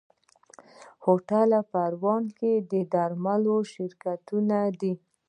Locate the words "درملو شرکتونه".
2.93-4.57